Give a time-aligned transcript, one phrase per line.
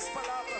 [0.00, 0.59] tienes palabras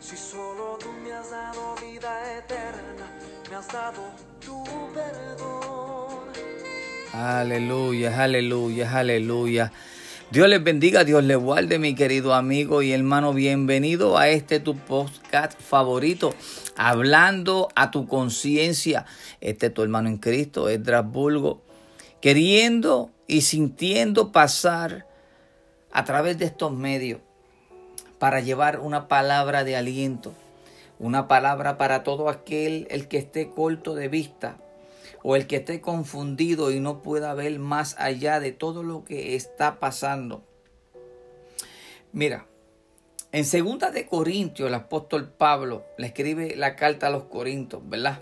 [0.00, 3.06] si solo tú me has dado vida eterna,
[3.48, 4.02] me has dado
[4.44, 6.20] tu perdón.
[7.12, 9.72] Aleluya, aleluya, aleluya.
[10.30, 13.32] Dios les bendiga, Dios les guarde, mi querido amigo y hermano.
[13.32, 16.34] Bienvenido a este tu podcast favorito,
[16.76, 19.06] hablando a tu conciencia.
[19.40, 21.62] Este es tu hermano en Cristo, Esdras Bulgo,
[22.20, 25.06] queriendo y sintiendo pasar
[25.92, 27.20] a través de estos medios
[28.20, 30.34] para llevar una palabra de aliento,
[30.98, 34.58] una palabra para todo aquel el que esté corto de vista
[35.22, 39.36] o el que esté confundido y no pueda ver más allá de todo lo que
[39.36, 40.44] está pasando.
[42.12, 42.44] Mira,
[43.32, 48.20] en segunda de Corintios el apóstol Pablo le escribe la carta a los Corintios, ¿verdad?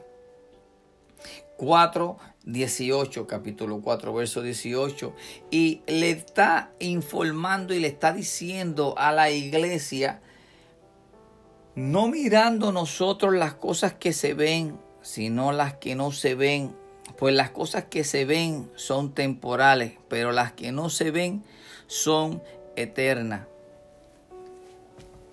[1.56, 5.14] 4, 18, capítulo 4, verso 18,
[5.50, 10.20] y le está informando y le está diciendo a la iglesia,
[11.74, 16.74] no mirando nosotros las cosas que se ven, sino las que no se ven,
[17.16, 21.44] pues las cosas que se ven son temporales, pero las que no se ven
[21.86, 22.42] son
[22.76, 23.46] eternas.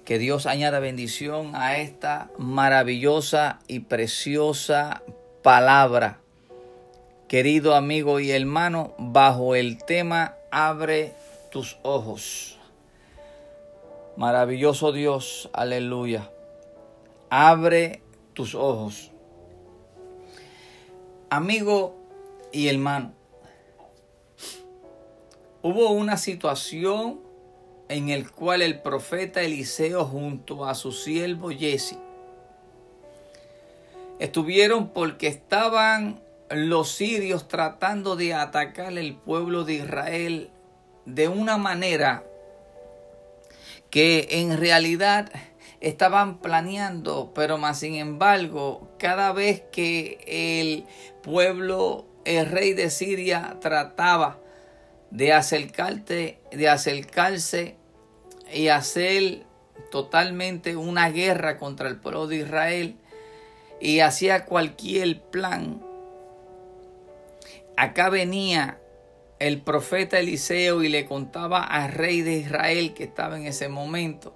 [0.04, 5.02] Que Dios añada bendición a esta maravillosa y preciosa
[5.42, 6.20] palabra.
[7.28, 11.16] Querido amigo y hermano, bajo el tema Abre
[11.50, 12.60] tus ojos.
[14.16, 16.30] Maravilloso Dios, aleluya.
[17.32, 19.10] Abre tus ojos.
[21.32, 21.96] Amigo
[22.52, 23.14] y hermano,
[25.64, 27.22] hubo una situación
[27.90, 31.98] en el cual el profeta Eliseo junto a su siervo Jesse
[34.20, 40.50] estuvieron porque estaban los sirios tratando de atacar el pueblo de Israel
[41.06, 42.24] de una manera
[43.90, 45.32] que en realidad
[45.80, 50.86] estaban planeando, pero más sin embargo, cada vez que el
[51.22, 54.40] pueblo, el rey de Siria trataba
[55.12, 57.76] de acercarte, de acercarse
[58.52, 59.46] y hacer
[59.92, 62.98] totalmente una guerra contra el pueblo de Israel
[63.80, 65.85] y hacía cualquier plan,
[67.78, 68.80] acá venía
[69.40, 74.34] el profeta Eliseo y le contaba al rey de Israel que estaba en ese momento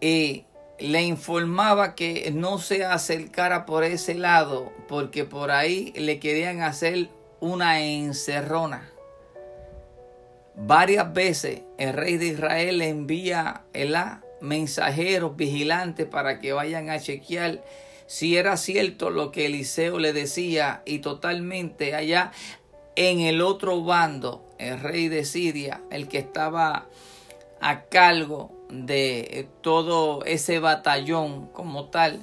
[0.00, 0.46] y
[0.78, 7.08] le informaba que no se acercara por ese lado porque por ahí le querían hacer
[7.40, 8.90] una encerrona.
[10.54, 13.96] Varias veces el rey de Israel le envía el
[14.40, 17.62] mensajeros vigilantes para que vayan a chequear
[18.10, 22.32] si era cierto lo que Eliseo le decía y totalmente allá
[22.96, 26.88] en el otro bando, el rey de Siria, el que estaba
[27.60, 32.18] a cargo de todo ese batallón como tal,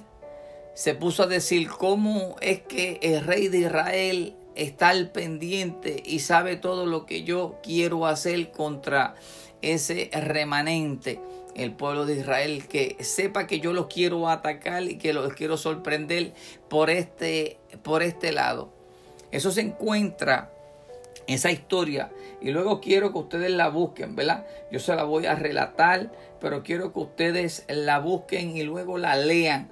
[0.74, 6.20] se puso a decir cómo es que el rey de Israel está al pendiente y
[6.20, 9.16] sabe todo lo que yo quiero hacer contra
[9.62, 11.20] ese remanente,
[11.56, 15.58] el pueblo de Israel, que sepa que yo los quiero atacar y que los quiero
[15.58, 16.34] sorprender
[16.70, 18.72] por este, por este lado.
[19.32, 20.52] Eso se encuentra
[21.28, 24.46] esa historia y luego quiero que ustedes la busquen, ¿verdad?
[24.72, 29.16] Yo se la voy a relatar, pero quiero que ustedes la busquen y luego la
[29.16, 29.70] lean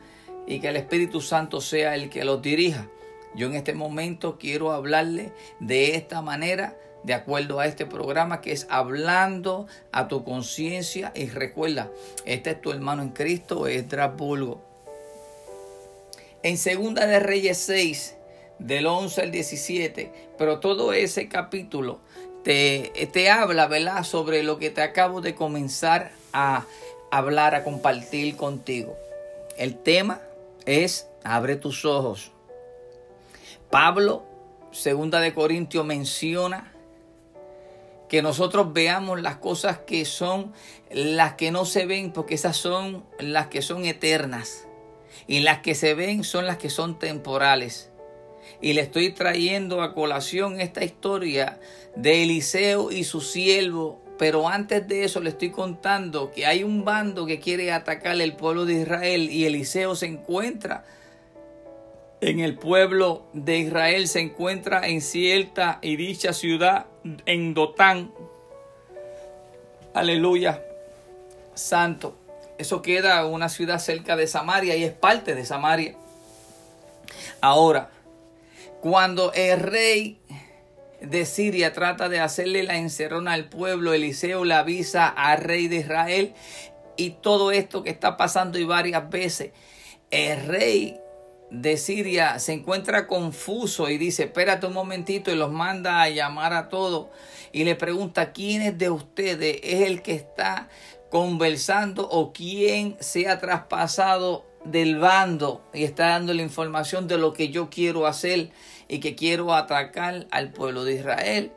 [0.48, 2.88] y que el Espíritu Santo sea el que los dirija.
[3.36, 8.52] Yo en este momento quiero hablarle de esta manera, de acuerdo a este programa que
[8.52, 11.92] es hablando a tu conciencia y recuerda,
[12.26, 13.86] este es tu hermano en Cristo, es
[14.18, 14.62] Bulgo.
[16.42, 18.16] En Segunda de Reyes 6,
[18.58, 22.00] del 11 al 17, pero todo ese capítulo
[22.44, 26.66] te, te habla, ¿verdad?, sobre lo que te acabo de comenzar a
[27.12, 28.98] hablar, a compartir contigo.
[29.58, 30.22] El tema
[30.66, 32.32] es abre tus ojos.
[33.70, 34.24] Pablo,
[34.72, 36.75] segunda de Corintios, menciona
[38.10, 40.54] que nosotros veamos las cosas que son
[40.92, 44.68] las que no se ven, porque esas son las que son eternas.
[45.28, 47.92] Y las que se ven son las que son temporales.
[48.62, 51.60] Y le estoy trayendo a colación esta historia
[51.96, 56.86] de Eliseo y su siervo pero antes de eso le estoy contando que hay un
[56.86, 60.86] bando que quiere atacar el pueblo de Israel y Eliseo se encuentra
[62.22, 66.88] en el pueblo de Israel, se encuentra en cierta y dicha ciudad,
[67.26, 68.12] en Dotán.
[69.94, 70.64] Aleluya,
[71.54, 72.18] santo.
[72.58, 75.96] Eso queda una ciudad cerca de Samaria y es parte de Samaria.
[77.42, 77.90] Ahora,
[78.82, 80.20] cuando el rey
[81.02, 85.78] de Siria trata de hacerle la encerrona al pueblo, Eliseo le avisa al rey de
[85.78, 86.34] Israel
[86.98, 89.52] y todo esto que está pasando y varias veces.
[90.12, 91.00] El rey
[91.50, 96.54] de Siria se encuentra confuso y dice, espérate un momentito y los manda a llamar
[96.54, 97.08] a todos
[97.52, 100.68] y le pregunta, ¿quién de ustedes es el que está
[101.10, 107.34] conversando o quién se ha traspasado del bando y está dando la información de lo
[107.34, 108.50] que yo quiero hacer
[108.88, 111.52] y que quiero atacar al pueblo de Israel.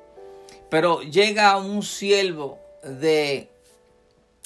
[0.71, 3.49] Pero llega un siervo de,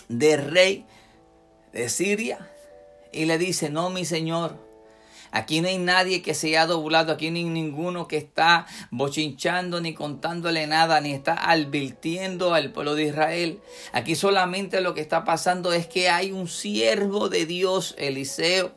[0.09, 0.87] de rey
[1.73, 2.49] de Siria
[3.12, 4.56] y le dice, no, mi señor,
[5.32, 9.81] Aquí no hay nadie que se haya doblado, aquí no hay ninguno que está bochinchando
[9.81, 13.61] ni contándole nada, ni está advirtiendo al pueblo de Israel.
[13.93, 18.73] Aquí solamente lo que está pasando es que hay un siervo de Dios, Eliseo,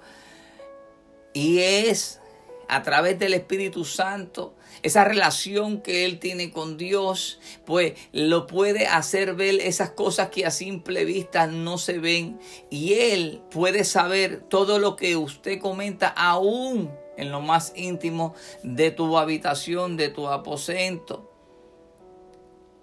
[1.34, 2.22] y es
[2.70, 8.88] a través del Espíritu Santo esa relación que él tiene con Dios, pues lo puede
[8.88, 12.40] hacer ver esas cosas que a simple vista no se ven.
[12.70, 18.92] Y él puede saber todo lo que usted comenta aún en lo más íntimo de
[18.92, 21.32] tu habitación, de tu aposento.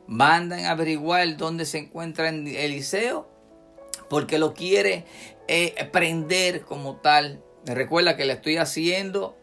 [0.06, 3.28] Mandan averiguar dónde se encuentra Eliseo,
[4.10, 5.04] porque lo quiere
[5.48, 7.42] eh, prender como tal.
[7.64, 9.36] Recuerda que le estoy haciendo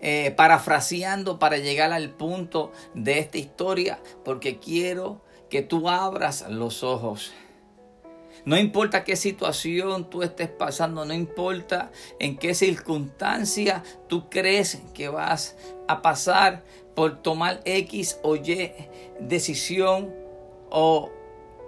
[0.00, 6.82] eh, parafraseando para llegar al punto de esta historia, porque quiero que tú abras los
[6.82, 7.32] ojos.
[8.44, 15.08] No importa qué situación tú estés pasando, no importa en qué circunstancia tú crees que
[15.08, 15.56] vas
[15.88, 16.62] a pasar
[16.94, 18.72] por tomar X o Y
[19.20, 20.14] decisión
[20.70, 21.10] o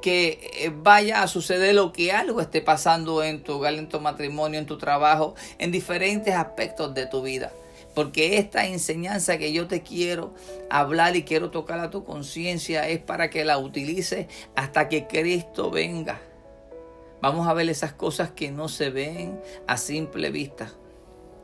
[0.00, 4.00] que eh, vaya a suceder lo que algo esté pasando en tu hogar, en tu
[4.00, 7.52] matrimonio, en tu trabajo, en diferentes aspectos de tu vida.
[7.94, 10.32] Porque esta enseñanza que yo te quiero
[10.70, 15.70] hablar y quiero tocar a tu conciencia es para que la utilices hasta que Cristo
[15.70, 16.20] venga.
[17.20, 20.72] Vamos a ver esas cosas que no se ven a simple vista.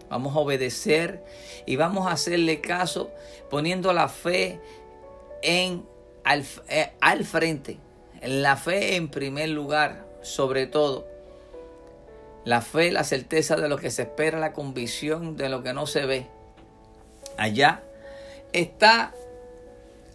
[0.08, 1.24] Vamos a obedecer
[1.66, 3.10] y vamos a hacerle caso
[3.50, 4.60] poniendo la fe
[5.42, 5.84] en
[6.22, 7.78] al, eh, al frente.
[8.22, 11.06] La fe en primer lugar, sobre todo.
[12.44, 15.86] La fe, la certeza de lo que se espera, la convicción de lo que no
[15.86, 16.35] se ve
[17.36, 17.82] allá,
[18.52, 19.14] está,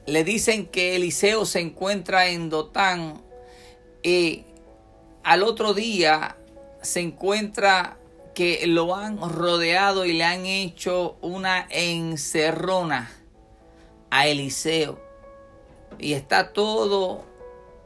[0.06, 3.22] le dicen que Eliseo se encuentra en Dotán
[4.04, 4.46] y
[5.24, 6.38] al otro día
[6.82, 7.98] se encuentra
[8.34, 13.12] que lo han rodeado y le han hecho una encerrona
[14.10, 15.00] a Eliseo.
[16.00, 17.26] Y está todo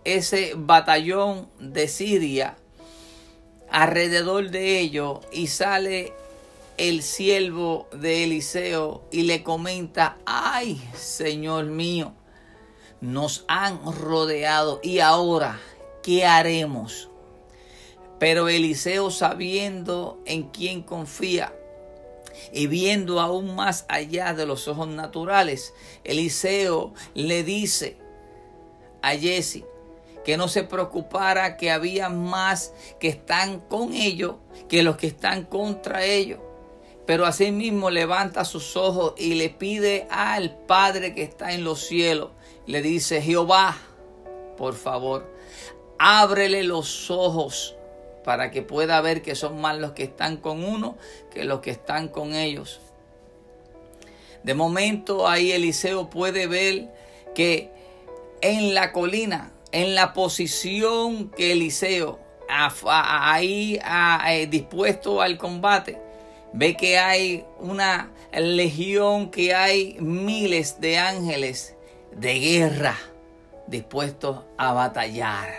[0.04, 2.56] ese batallón de Siria
[3.70, 6.14] alrededor de ellos y sale
[6.78, 12.14] el siervo de Eliseo y le comenta, ay, Señor mío,
[13.02, 15.60] nos han rodeado y ahora,
[16.04, 17.10] ¿qué haremos?
[18.20, 21.54] Pero Eliseo sabiendo en quién confía
[22.54, 25.74] y viendo aún más allá de los ojos naturales,
[26.04, 27.98] Eliseo le dice
[29.02, 29.64] a Jesse,
[30.26, 34.36] que no se preocupara que había más que están con ellos
[34.68, 36.40] que los que están contra ellos.
[37.06, 42.32] Pero asimismo levanta sus ojos y le pide al Padre que está en los cielos.
[42.66, 43.78] Le dice, Jehová,
[44.58, 45.32] por favor,
[46.00, 47.76] ábrele los ojos
[48.24, 50.98] para que pueda ver que son más los que están con uno
[51.32, 52.80] que los que están con ellos.
[54.44, 56.92] De momento ahí Eliseo puede ver
[57.36, 57.72] que
[58.42, 62.20] en la colina, en la posición que Eliseo
[62.88, 63.80] ahí
[64.30, 66.00] eh, dispuesto al combate,
[66.58, 71.76] Ve que hay una legión, que hay miles de ángeles
[72.16, 72.98] de guerra
[73.68, 75.50] dispuestos a batallar.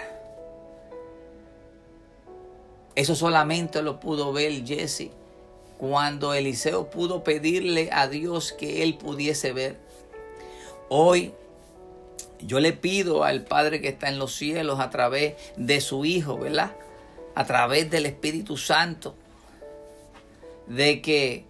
[2.94, 5.10] Eso solamente lo pudo ver Jesse
[5.76, 9.76] cuando Eliseo pudo pedirle a Dios que él pudiese ver.
[10.88, 11.34] Hoy
[12.40, 16.38] yo le pido al Padre que está en los cielos a través de su Hijo,
[16.38, 16.74] ¿verdad?
[17.34, 19.14] A través del Espíritu Santo,
[20.66, 21.46] de que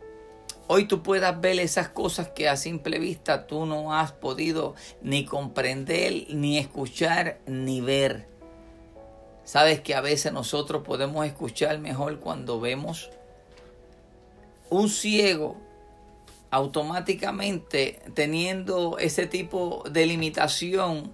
[0.67, 5.25] hoy tú puedas ver esas cosas que a simple vista tú no has podido ni
[5.25, 8.29] comprender, ni escuchar, ni ver.
[9.45, 13.11] Sabes que a veces nosotros podemos escuchar mejor cuando vemos
[14.71, 15.57] un ciego
[16.51, 21.13] automáticamente teniendo ese tipo de limitación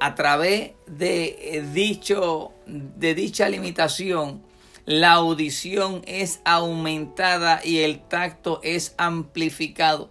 [0.00, 4.42] a través de dicho de dicha limitación
[4.86, 10.10] la audición es aumentada y el tacto es amplificado.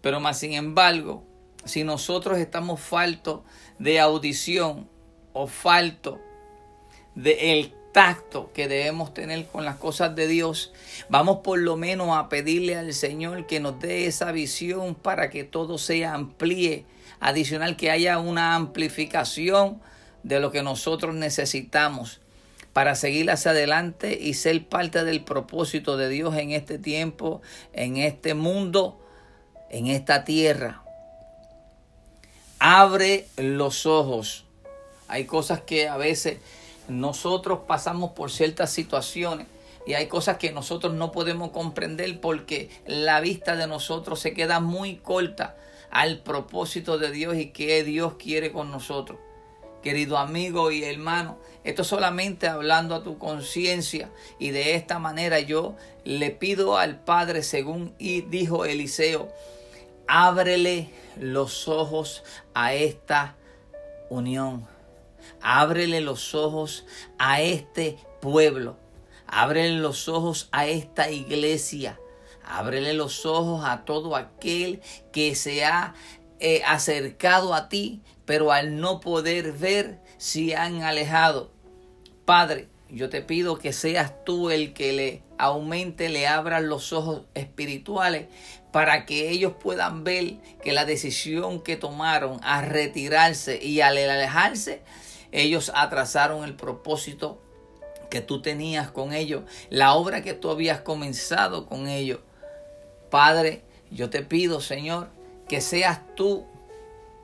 [0.00, 1.22] Pero más sin embargo,
[1.66, 3.40] si nosotros estamos faltos
[3.78, 4.88] de audición
[5.34, 6.18] o falto
[7.14, 10.72] de el tacto que debemos tener con las cosas de Dios,
[11.10, 15.44] vamos por lo menos a pedirle al Señor que nos dé esa visión para que
[15.44, 16.86] todo se amplíe,
[17.20, 19.82] adicional que haya una amplificación
[20.22, 22.22] de lo que nosotros necesitamos
[22.74, 27.40] para seguir hacia adelante y ser parte del propósito de Dios en este tiempo,
[27.72, 29.00] en este mundo,
[29.70, 30.82] en esta tierra.
[32.58, 34.44] Abre los ojos.
[35.06, 36.38] Hay cosas que a veces
[36.88, 39.46] nosotros pasamos por ciertas situaciones
[39.86, 44.58] y hay cosas que nosotros no podemos comprender porque la vista de nosotros se queda
[44.58, 45.56] muy corta
[45.90, 49.18] al propósito de Dios y que Dios quiere con nosotros
[49.84, 51.38] querido amigo y hermano.
[51.62, 57.42] Esto solamente hablando a tu conciencia y de esta manera yo le pido al Padre,
[57.42, 59.28] según dijo Eliseo,
[60.08, 60.88] ábrele
[61.20, 62.24] los ojos
[62.54, 63.36] a esta
[64.08, 64.66] unión.
[65.42, 66.86] Ábrele los ojos
[67.18, 68.78] a este pueblo.
[69.26, 72.00] Ábrele los ojos a esta iglesia.
[72.42, 74.80] Ábrele los ojos a todo aquel
[75.12, 75.94] que se ha
[76.66, 81.50] acercado a ti, pero al no poder ver, se han alejado.
[82.24, 87.22] Padre, yo te pido que seas tú el que le aumente, le abra los ojos
[87.34, 88.26] espirituales
[88.72, 94.82] para que ellos puedan ver que la decisión que tomaron a retirarse y al alejarse,
[95.32, 97.40] ellos atrasaron el propósito
[98.10, 102.20] que tú tenías con ellos, la obra que tú habías comenzado con ellos.
[103.10, 105.08] Padre, yo te pido, Señor,
[105.48, 106.46] que seas tú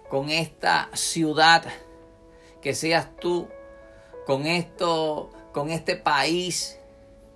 [0.08, 1.64] con esta ciudad,
[2.60, 3.48] que seas tú
[4.26, 6.78] con esto, con este país,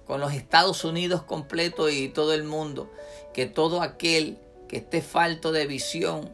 [0.06, 2.90] con los Estados Unidos completo y todo el mundo,
[3.32, 4.38] que todo aquel
[4.68, 6.30] que esté falto de visión,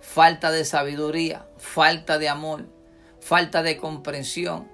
[0.00, 2.64] falta de sabiduría, falta de amor,
[3.20, 4.68] falta de comprensión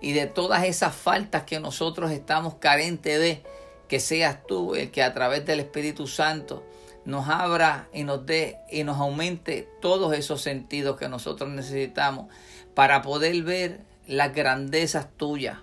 [0.00, 3.42] y de todas esas faltas que nosotros estamos carentes de,
[3.88, 6.64] que seas tú el que a través del Espíritu Santo
[7.04, 12.26] nos abra y nos dé y nos aumente todos esos sentidos que nosotros necesitamos
[12.74, 15.58] para poder ver las grandezas tuyas.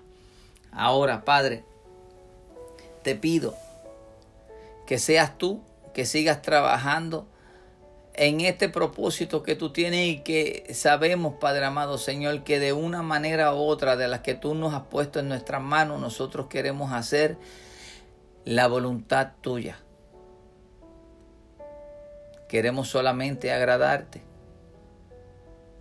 [0.72, 1.64] Ahora, Padre,
[3.02, 3.54] te pido
[4.86, 5.62] que seas tú,
[5.92, 7.26] que sigas trabajando
[8.14, 13.02] en este propósito que tú tienes y que sabemos, Padre amado Señor, que de una
[13.02, 16.92] manera u otra de las que tú nos has puesto en nuestras manos, nosotros queremos
[16.92, 17.36] hacer
[18.44, 19.78] la voluntad tuya.
[22.48, 24.22] Queremos solamente agradarte.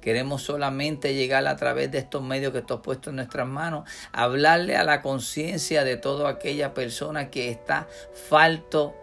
[0.01, 3.89] Queremos solamente llegar a través de estos medios que tú has puesto en nuestras manos,
[4.11, 8.93] hablarle a la conciencia de toda aquella persona que está falto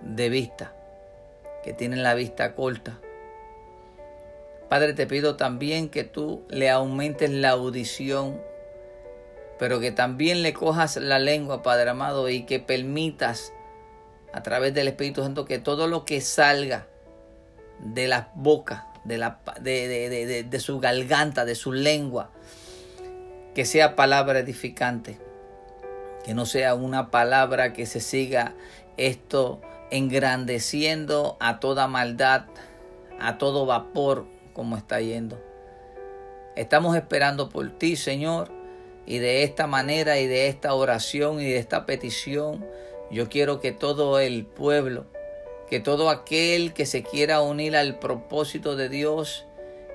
[0.00, 0.72] de vista,
[1.64, 3.00] que tiene la vista corta.
[4.68, 8.40] Padre, te pido también que tú le aumentes la audición,
[9.58, 13.52] pero que también le cojas la lengua, Padre amado, y que permitas
[14.32, 16.86] a través del Espíritu Santo que todo lo que salga
[17.78, 22.30] de la boca, de, la, de, de, su garganta, de su lengua,
[23.54, 25.18] que sea palabra edificante,
[26.24, 28.54] que no sea una palabra que se siga
[28.96, 32.46] esto engrandeciendo a toda maldad,
[33.20, 35.40] a todo vapor como está yendo.
[36.56, 38.50] Estamos esperando por ti, Señor,
[39.06, 42.64] y de esta manera y de esta oración y de esta petición,
[43.10, 45.06] yo quiero que todo el pueblo
[45.68, 49.44] que todo aquel que se quiera unir al propósito de Dios,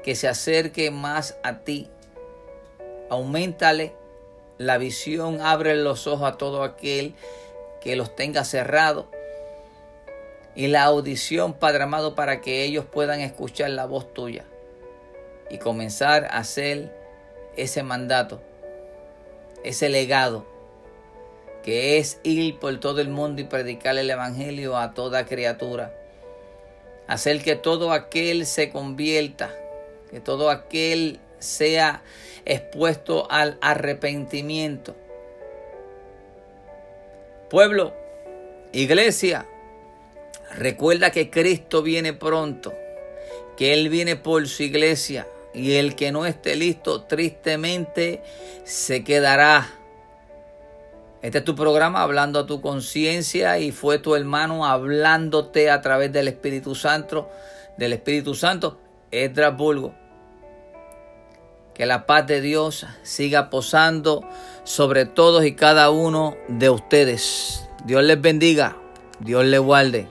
[0.03, 1.89] que se acerque más a ti,
[3.09, 3.93] aumentale
[4.57, 7.13] la visión, abre los ojos a todo aquel
[7.81, 9.05] que los tenga cerrados
[10.55, 14.43] y la audición, Padre amado, para que ellos puedan escuchar la voz tuya
[15.49, 16.93] y comenzar a hacer
[17.55, 18.41] ese mandato,
[19.63, 20.45] ese legado
[21.63, 25.93] que es ir por todo el mundo y predicar el Evangelio a toda criatura.
[27.07, 29.53] Hacer que todo aquel se convierta,
[30.09, 32.03] que todo aquel sea
[32.45, 34.95] expuesto al arrepentimiento.
[37.49, 37.93] Pueblo,
[38.71, 39.47] Iglesia,
[40.55, 42.73] recuerda que Cristo viene pronto,
[43.57, 48.23] que Él viene por su iglesia y el que no esté listo tristemente
[48.63, 49.67] se quedará.
[51.21, 56.13] Este es tu programa hablando a tu conciencia y fue tu hermano hablándote a través
[56.13, 57.29] del Espíritu Santo,
[57.77, 58.79] del Espíritu Santo,
[59.11, 59.93] Estrasburgo.
[61.73, 64.27] Que la paz de Dios siga posando
[64.63, 67.67] sobre todos y cada uno de ustedes.
[67.85, 68.77] Dios les bendiga.
[69.19, 70.07] Dios les guarde.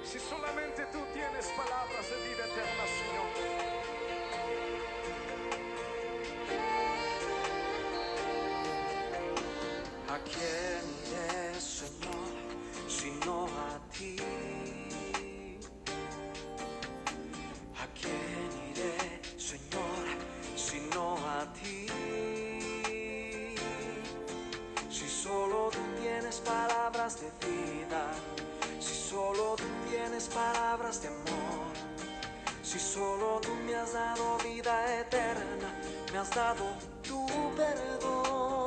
[36.19, 36.65] Me has dado
[37.03, 38.58] tu perdón.